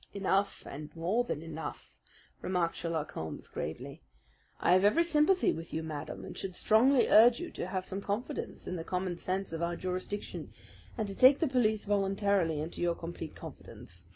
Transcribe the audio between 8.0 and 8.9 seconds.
confidence in the